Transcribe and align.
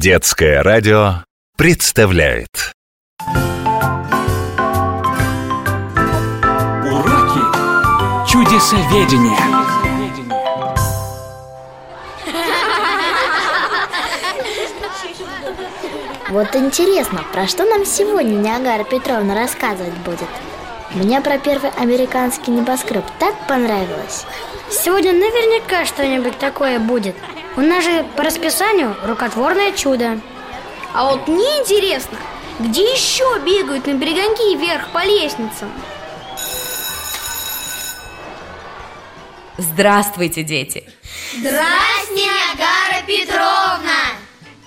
Детское 0.00 0.62
радио 0.62 1.24
представляет 1.56 2.72
Уроки 6.84 7.42
чудесоведения. 8.30 9.36
Вот 16.30 16.54
интересно, 16.54 17.24
про 17.32 17.48
что 17.48 17.64
нам 17.64 17.84
сегодня 17.84 18.36
Ниагара 18.36 18.84
Петровна 18.84 19.34
рассказывать 19.34 19.96
будет? 20.04 20.28
Мне 20.94 21.20
про 21.20 21.38
первый 21.38 21.70
американский 21.70 22.52
небоскреб 22.52 23.04
так 23.18 23.34
понравилось. 23.48 24.26
Сегодня 24.70 25.12
наверняка 25.12 25.84
что-нибудь 25.84 26.38
такое 26.38 26.78
будет. 26.78 27.16
У 27.58 27.60
нас 27.60 27.82
же 27.82 28.04
по 28.16 28.22
расписанию 28.22 28.94
рукотворное 29.04 29.72
чудо. 29.72 30.20
А 30.94 31.10
вот 31.10 31.26
мне 31.26 31.42
интересно, 31.58 32.16
где 32.60 32.82
еще 32.82 33.24
бегают 33.44 33.84
на 33.88 33.94
береганки 33.94 34.56
вверх 34.56 34.92
по 34.92 35.04
лестницам? 35.04 35.68
Здравствуйте, 39.56 40.44
дети! 40.44 40.84
Здрасте, 41.36 42.30
Агара 42.54 43.04
Петровна! 43.04 44.12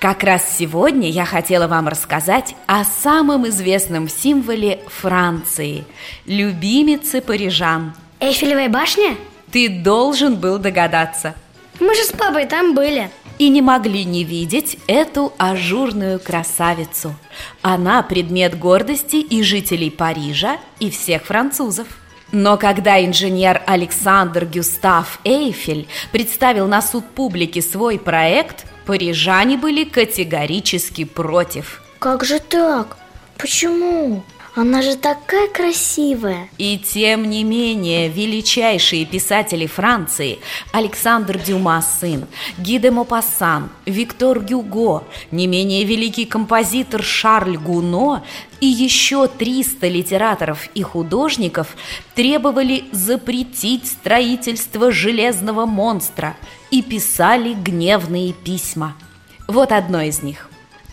Как 0.00 0.24
раз 0.24 0.56
сегодня 0.58 1.08
я 1.08 1.24
хотела 1.26 1.68
вам 1.68 1.86
рассказать 1.86 2.56
о 2.66 2.82
самом 2.82 3.46
известном 3.46 4.08
символе 4.08 4.80
Франции– 4.88 5.84
любимице 6.26 7.20
парижан. 7.20 7.94
Эйфелевая 8.18 8.68
башня? 8.68 9.14
Ты 9.52 9.68
должен 9.68 10.34
был 10.34 10.58
догадаться. 10.58 11.36
Мы 11.80 11.94
же 11.94 12.04
с 12.04 12.12
папой 12.12 12.46
там 12.46 12.74
были. 12.74 13.10
И 13.38 13.48
не 13.48 13.62
могли 13.62 14.04
не 14.04 14.22
видеть 14.22 14.78
эту 14.86 15.32
ажурную 15.38 16.20
красавицу. 16.20 17.14
Она 17.62 18.02
предмет 18.02 18.58
гордости 18.58 19.16
и 19.16 19.42
жителей 19.42 19.90
Парижа, 19.90 20.58
и 20.78 20.90
всех 20.90 21.24
французов. 21.24 21.88
Но 22.32 22.58
когда 22.58 23.02
инженер 23.02 23.62
Александр 23.66 24.44
Гюстав 24.44 25.20
Эйфель 25.24 25.88
представил 26.12 26.68
на 26.68 26.82
суд 26.82 27.04
публики 27.06 27.60
свой 27.60 27.98
проект, 27.98 28.66
парижане 28.84 29.56
были 29.56 29.84
категорически 29.84 31.04
против. 31.04 31.82
Как 31.98 32.24
же 32.24 32.38
так? 32.40 32.98
Почему? 33.38 34.22
Она 34.54 34.82
же 34.82 34.96
такая 34.96 35.48
красивая. 35.48 36.48
И 36.58 36.76
тем 36.76 37.30
не 37.30 37.44
менее, 37.44 38.08
величайшие 38.08 39.06
писатели 39.06 39.66
Франции 39.66 40.40
Александр 40.72 41.38
Дюма 41.38 41.80
сын, 41.82 42.26
Ги 42.58 42.78
де 42.78 42.90
Мопассан, 42.90 43.70
Виктор 43.86 44.40
Гюго, 44.40 45.04
не 45.30 45.46
менее 45.46 45.84
великий 45.84 46.24
композитор 46.24 47.02
Шарль 47.02 47.56
Гуно 47.56 48.24
и 48.60 48.66
еще 48.66 49.28
300 49.28 49.86
литераторов 49.86 50.68
и 50.74 50.82
художников 50.82 51.76
требовали 52.14 52.84
запретить 52.90 53.86
строительство 53.86 54.90
железного 54.90 55.64
монстра 55.64 56.36
и 56.72 56.82
писали 56.82 57.54
гневные 57.54 58.32
письма. 58.32 58.96
Вот 59.46 59.70
одно 59.70 60.00
из 60.02 60.22
них. 60.22 60.49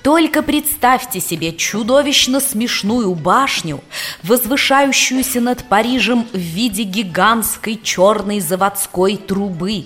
Только 0.07 0.41
представьте 0.41 1.19
себе 1.19 1.51
чудовищно 1.51 2.39
смешную 2.39 3.13
башню, 3.13 3.81
возвышающуюся 4.23 5.41
над 5.41 5.65
Парижем 5.65 6.25
в 6.31 6.37
виде 6.37 6.83
гигантской 6.83 7.77
черной 7.83 8.39
заводской 8.39 9.17
трубы. 9.17 9.85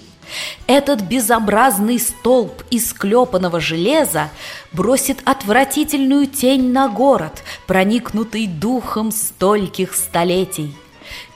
Этот 0.68 1.02
безобразный 1.02 1.98
столб 1.98 2.62
из 2.70 2.94
клепанного 2.94 3.60
железа 3.60 4.30
бросит 4.72 5.18
отвратительную 5.26 6.28
тень 6.28 6.72
на 6.72 6.88
город, 6.88 7.42
проникнутый 7.66 8.46
духом 8.46 9.12
стольких 9.12 9.96
столетий. 9.96 10.76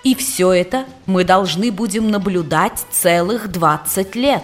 И 0.04 0.14
все 0.14 0.52
это 0.52 0.86
мы 1.08 1.24
должны 1.24 1.72
будем 1.72 2.12
наблюдать 2.12 2.86
целых 2.92 3.52
20 3.52 4.16
лет. 4.16 4.44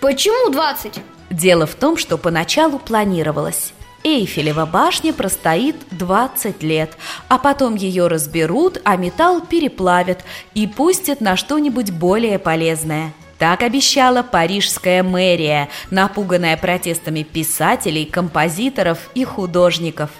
Почему 0.00 0.50
20? 0.50 0.98
Дело 1.28 1.66
в 1.66 1.74
том, 1.74 1.98
что 1.98 2.16
поначалу 2.16 2.78
планировалось 2.78 3.74
Эйфелева 4.04 4.66
башня 4.66 5.12
простоит 5.12 5.76
20 5.92 6.62
лет, 6.62 6.96
а 7.28 7.38
потом 7.38 7.74
ее 7.76 8.08
разберут, 8.08 8.80
а 8.84 8.96
металл 8.96 9.40
переплавят 9.40 10.24
и 10.54 10.66
пустят 10.66 11.20
на 11.20 11.36
что-нибудь 11.36 11.92
более 11.92 12.38
полезное. 12.38 13.12
Так 13.42 13.62
обещала 13.64 14.22
парижская 14.22 15.02
мэрия, 15.02 15.68
напуганная 15.90 16.56
протестами 16.56 17.24
писателей, 17.24 18.04
композиторов 18.04 19.10
и 19.16 19.24
художников. 19.24 20.10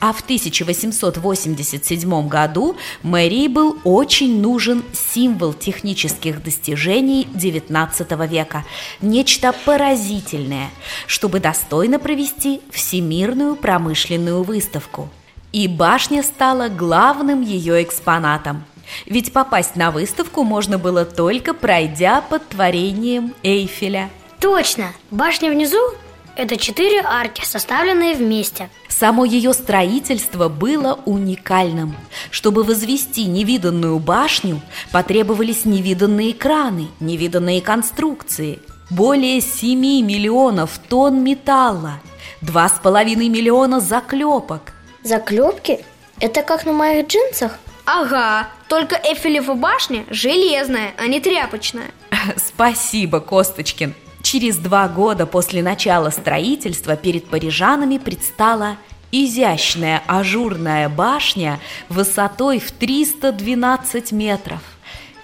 А 0.00 0.14
в 0.14 0.22
1887 0.22 2.28
году 2.28 2.74
мэрии 3.02 3.48
был 3.48 3.76
очень 3.84 4.40
нужен 4.40 4.82
символ 5.12 5.52
технических 5.52 6.42
достижений 6.42 7.28
XIX 7.34 8.26
века. 8.26 8.64
Нечто 9.02 9.54
поразительное, 9.66 10.70
чтобы 11.06 11.40
достойно 11.40 11.98
провести 11.98 12.62
всемирную 12.70 13.56
промышленную 13.56 14.42
выставку. 14.44 15.10
И 15.52 15.68
башня 15.68 16.22
стала 16.22 16.70
главным 16.70 17.42
ее 17.42 17.82
экспонатом– 17.82 18.64
ведь 19.06 19.32
попасть 19.32 19.76
на 19.76 19.90
выставку 19.90 20.44
можно 20.44 20.78
было 20.78 21.04
только 21.04 21.54
пройдя 21.54 22.20
под 22.20 22.48
творением 22.48 23.34
Эйфеля. 23.42 24.10
Точно! 24.40 24.92
Башня 25.10 25.50
внизу– 25.50 25.78
это 26.36 26.56
четыре 26.56 27.02
арки, 27.02 27.44
составленные 27.44 28.14
вместе. 28.14 28.70
Само 28.88 29.26
ее 29.26 29.52
строительство 29.52 30.48
было 30.48 30.98
уникальным. 31.04 31.94
Чтобы 32.30 32.64
возвести 32.64 33.26
невиданную 33.26 33.98
башню, 33.98 34.62
потребовались 34.92 35.66
невиданные 35.66 36.32
краны, 36.32 36.88
невиданные 37.00 37.60
конструкции. 37.60 38.60
Более 38.88 39.40
7 39.40 39.78
миллионов 39.78 40.78
тонн 40.88 41.22
металла, 41.22 42.00
2,5 42.40 43.14
миллиона 43.28 43.80
заклепок. 43.80 44.72
Заклепки? 45.02 45.84
Это 46.18 46.42
как 46.42 46.64
на 46.64 46.72
моих 46.72 47.08
джинсах? 47.08 47.58
Ага, 47.84 48.48
только 48.68 48.96
Эйфелева 48.96 49.54
башня 49.54 50.04
железная, 50.08 50.94
а 50.98 51.06
не 51.08 51.20
тряпочная. 51.20 51.90
Спасибо, 52.36 53.20
Косточкин. 53.20 53.94
Через 54.22 54.56
два 54.56 54.86
года 54.88 55.26
после 55.26 55.62
начала 55.62 56.10
строительства 56.10 56.96
перед 56.96 57.26
парижанами 57.26 57.98
предстала 57.98 58.76
изящная 59.10 60.02
ажурная 60.06 60.88
башня 60.88 61.58
высотой 61.88 62.60
в 62.60 62.70
312 62.70 64.12
метров. 64.12 64.60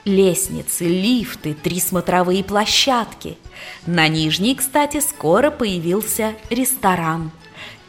Лестницы, 0.04 0.84
лифты, 0.84 1.54
три 1.54 1.80
смотровые 1.80 2.42
площадки. 2.42 3.38
На 3.86 4.08
нижней, 4.08 4.56
кстати, 4.56 5.00
скоро 5.00 5.50
появился 5.50 6.34
ресторан. 6.50 7.30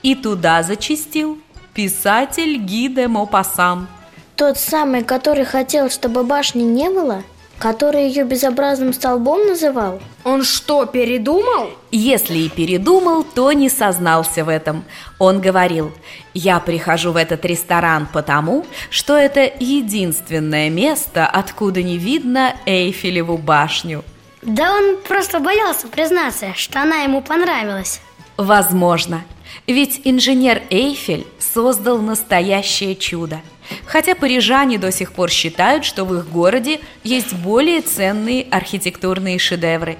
И 0.03 0.16
туда 0.16 0.62
зачистил 0.62 1.40
писатель 1.74 2.57
Ги 2.57 2.88
де 2.88 3.07
Мопассан– 3.07 3.88
тот 4.39 4.57
самый, 4.57 5.03
который 5.03 5.44
хотел, 5.44 5.89
чтобы 5.89 6.23
башни 6.23 6.63
не 6.63 6.89
было? 6.89 7.23
Который 7.59 8.07
ее 8.07 8.23
безобразным 8.23 8.94
столбом 8.94 9.45
называл? 9.45 10.00
Он 10.23 10.45
что, 10.45 10.85
передумал? 10.85 11.72
Если 11.91 12.38
и 12.38 12.50
передумал, 12.50 13.25
то 13.25 13.51
не 13.51 13.67
сознался 13.67 14.45
в 14.45 14.50
этом. 14.50 14.85
Он 15.19 15.41
говорил, 15.41 15.91
я 16.33 16.61
прихожу 16.61 17.11
в 17.11 17.17
этот 17.17 17.44
ресторан 17.44 18.07
потому, 18.13 18.66
что 18.89 19.17
это 19.17 19.41
единственное 19.59 20.69
место, 20.69 21.27
откуда 21.27 21.83
не 21.83 21.97
видно 21.97 22.56
Эйфелеву 22.66 23.38
башню. 23.38 24.06
Да 24.41 24.73
он 24.73 24.95
просто 25.06 25.41
боялся 25.41 25.89
признаться, 25.89 26.53
что 26.56 26.81
она 26.81 27.00
ему 27.00 27.21
понравилась. 27.21 28.00
Возможно. 28.38 29.21
Ведь 29.69 30.01
инженер 30.04 30.63
Эйфель 30.69 31.25
создал 31.39 32.00
настоящее 32.00 32.95
чудо– 32.95 33.39
Хотя 33.86 34.16
парижане 34.16 34.77
до 34.77 34.92
сих 34.92 35.13
пор 35.13 35.30
считают, 35.30 35.86
что 35.86 36.06
в 36.06 36.16
их 36.16 36.30
городе 36.30 36.80
есть 37.04 37.33
более 37.33 37.81
ценные 37.81 38.48
архитектурные 38.50 39.39
шедевры. 39.39 39.98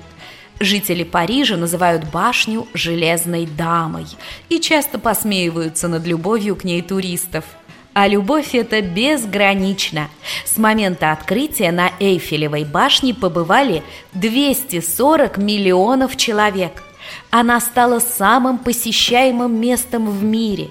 Жители 0.60 1.04
Парижа 1.04 1.56
называют 1.56 2.06
башню 2.12 2.68
«железной 2.74 3.46
дамой» 3.46 4.08
и 4.50 4.60
часто 4.60 5.00
посмеиваются 5.00 5.88
над 5.88 6.06
любовью 6.06 6.56
к 6.56 6.66
ней 6.66 6.82
туристов. 6.82 7.46
А 7.94 8.08
любовь 8.08 8.54
эта 8.54 8.82
безгранична. 8.82 10.10
С 10.46 10.58
момента 10.58 11.12
открытия 11.12 11.72
на 11.72 11.92
Эйфелевой 12.00 12.66
башне 12.66 13.14
побывали 13.14 13.84
240 14.14 15.38
миллионов 15.38 16.18
человек. 16.18 16.84
Она 17.32 17.60
стала 17.60 18.00
самым 18.00 18.58
посещаемым 18.58 19.60
местом 19.60 20.10
в 20.10 20.24
мире. 20.24 20.70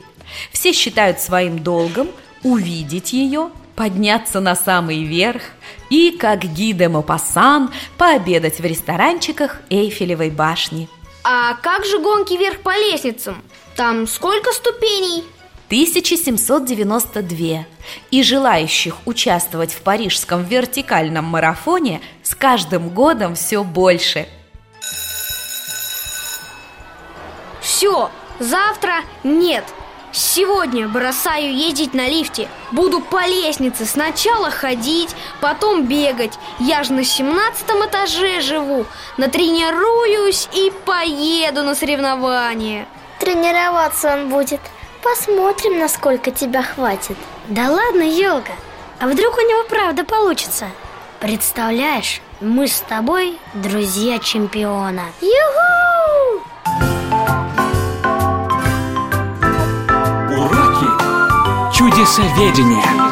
Все 0.52 0.72
считают 0.72 1.20
своим 1.20 1.58
долгом– 1.58 2.08
увидеть 2.43 3.12
ее, 3.12 3.50
подняться 3.75 4.40
на 4.40 4.56
самый 4.56 5.05
верх 5.05 5.43
и, 5.90 6.10
как 6.10 6.44
гиде 6.44 6.88
Мопассан, 6.88 7.70
пообедать 7.96 8.58
в 8.58 8.64
ресторанчиках 8.64 9.60
Эйфелевой 9.70 10.31
башни. 10.31 10.88
А 11.25 11.55
как 11.55 11.84
же 11.84 11.99
гонки 11.99 12.34
вверх 12.34 12.60
по 12.60 12.76
лестницам? 12.76 13.43
Там 13.76 14.06
сколько 14.06 14.52
ступеней? 14.52 15.25
1792. 15.66 17.66
И 18.10 18.22
желающих 18.22 18.96
участвовать 19.05 19.72
в 19.72 19.82
парижском 19.82 20.44
вертикальном 20.44 21.26
марафоне 21.26 22.00
с 22.22 22.34
каждым 22.34 22.88
годом 22.88 23.34
все 23.34 23.62
больше. 23.62 24.26
Все, 27.79 28.11
завтра 28.41 29.05
нет. 29.23 29.63
Сегодня 30.11 30.89
бросаю 30.89 31.55
ездить 31.55 31.95
на 31.95 32.09
лифте. 32.09 32.49
Буду 32.73 33.01
по 33.01 33.25
лестнице 33.25 33.85
сначала 33.85 34.51
ходить, 34.51 35.15
потом 35.41 35.85
бегать. 35.85 36.41
Я 36.59 36.83
же 36.83 36.93
на 36.93 37.05
семнадцатом 37.05 37.87
этаже 37.87 38.41
живу. 38.41 38.85
Натренируюсь 39.17 40.49
и 40.53 40.73
поеду 40.87 41.63
на 41.63 41.77
соревнования. 41.77 42.89
Тренироваться 43.21 44.13
он 44.13 44.29
будет. 44.29 44.61
Посмотрим, 45.01 45.79
насколько 45.79 46.33
тебя 46.33 46.65
хватит. 46.65 47.17
Да 47.47 47.71
ладно, 47.71 48.03
елка 48.03 48.55
А 48.99 49.07
вдруг 49.07 49.37
у 49.37 49.41
него 49.41 49.63
правда 49.69 50.03
получится? 50.05 50.67
Представляешь, 51.21 52.23
мы 52.41 52.67
с 52.67 52.81
тобой 52.81 53.39
друзья 53.55 54.19
чемпиона. 54.19 55.05
Юху! 55.21 55.88
Уроки 62.08 62.22
чудесоведения. 62.22 63.07